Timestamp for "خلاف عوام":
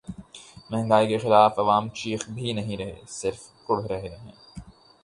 1.17-1.89